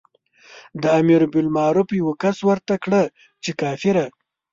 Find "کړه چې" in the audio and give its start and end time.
2.83-3.51